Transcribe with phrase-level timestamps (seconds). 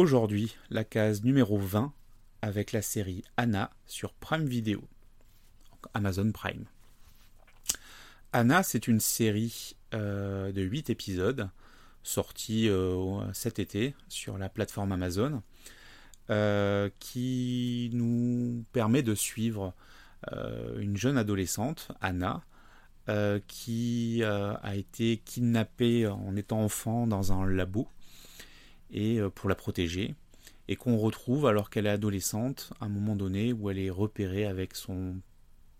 [0.00, 1.92] aujourd'hui la case numéro 20
[2.40, 4.82] avec la série Anna sur Prime Video,
[5.92, 6.64] Amazon Prime.
[8.32, 11.50] Anna, c'est une série euh, de 8 épisodes
[12.02, 15.42] sortie euh, cet été sur la plateforme Amazon
[16.30, 19.74] euh, qui nous permet de suivre
[20.78, 22.42] une jeune adolescente, Anna,
[23.48, 27.88] qui a été kidnappée en étant enfant dans un labo
[28.92, 30.14] et pour la protéger
[30.70, 34.46] et qu'on retrouve alors qu'elle est adolescente à un moment donné où elle est repérée
[34.46, 35.16] avec son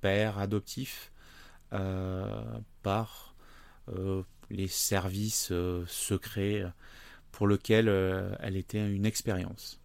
[0.00, 1.12] père adoptif
[1.72, 2.42] euh,
[2.82, 3.36] par
[3.88, 6.64] euh, les services euh, secrets
[7.30, 7.88] pour lesquels
[8.40, 9.80] elle était une expérience.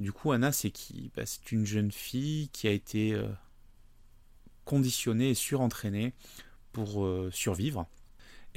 [0.00, 1.10] Du coup, Anna, c'est qui?
[1.14, 3.20] Bah, C'est une jeune fille qui a été
[4.64, 6.14] conditionnée et surentraînée
[6.72, 7.86] pour survivre.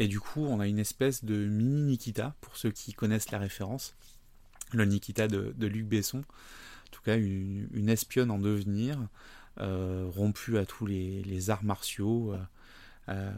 [0.01, 3.37] Et du coup, on a une espèce de mini Nikita, pour ceux qui connaissent la
[3.37, 3.95] référence,
[4.73, 6.21] le Nikita de, Luc Besson.
[6.21, 8.97] En tout cas, une espionne en devenir,
[9.59, 12.33] euh, rompu à tous les, arts martiaux.
[12.33, 12.39] Euh,
[13.09, 13.31] euh,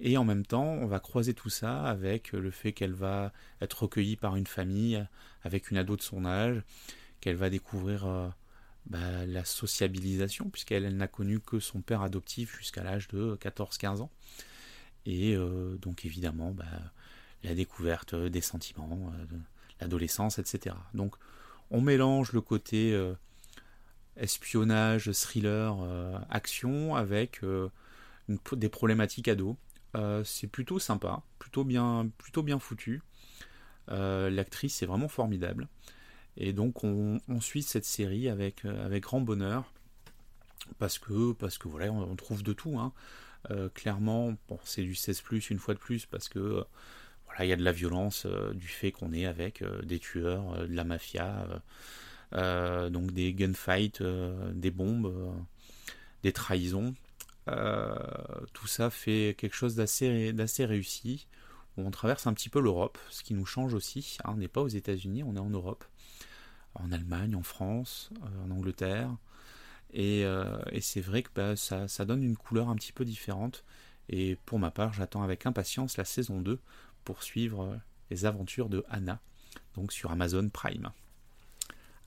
[0.00, 3.82] et en même temps, on va croiser tout ça avec le fait qu'elle va être
[3.82, 5.06] recueillie par une famille,
[5.42, 6.62] avec une ado de son âge,
[7.20, 8.32] qu'elle va découvrir
[8.86, 14.10] bah, la sociabilisation, puisqu'elle n'a connu que son père adoptif jusqu'à l'âge de 14-15 ans.
[15.12, 15.36] Et
[15.82, 16.64] donc évidemment, bah,
[17.42, 19.36] la découverte des sentiments, de
[19.80, 20.76] l'adolescence, etc.
[20.94, 21.16] Donc
[21.70, 22.96] on mélange le côté
[24.20, 27.68] espionnage, thriller, euh, action avec euh,
[28.52, 29.56] des problématiques ados.
[29.96, 33.02] Euh, c'est plutôt sympa, plutôt bien, plutôt bien foutu.
[33.88, 35.66] L'actrice est vraiment formidable.
[36.36, 38.64] Et donc on, suit cette série avec
[39.00, 39.72] grand bonheur
[40.78, 42.78] parce que parce que voilà on, trouve de tout.
[42.78, 42.92] Hein.
[43.74, 46.64] clairement, bon, c'est du 16 une fois de plus parce que
[47.26, 50.74] voilà il y a de la violence du fait qu'on est avec des tueurs, de
[50.74, 51.46] la mafia.
[52.34, 55.32] Euh, donc des gunfights, euh, des bombes, euh,
[56.22, 56.94] des trahisons.
[58.52, 61.26] tout ça fait quelque chose d'assez réussi.
[61.76, 64.18] On traverse un petit peu l'Europe, ce qui nous change aussi.
[64.24, 65.84] Hein, on n'est pas aux États-Unis, on est en Europe,
[66.74, 68.10] en Allemagne, en France,
[68.44, 69.16] en Angleterre.
[69.92, 70.24] Et,
[70.80, 73.64] c'est vrai que bah, ça, ça, donne une couleur un petit peu différente.
[74.08, 76.58] Et pour ma part, j'attends avec impatience la saison 2
[77.04, 77.78] pour suivre
[78.10, 79.20] les aventures de Anna,
[79.74, 80.90] donc sur Amazon Prime.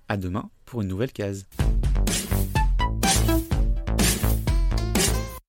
[0.09, 1.47] À demain pour une nouvelle case.